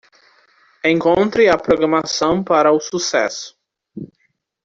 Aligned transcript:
Encontre 0.83 1.47
a 1.47 1.55
programação 1.59 2.43
para 2.43 2.71
o 2.71 2.79
sucesso. 2.79 3.55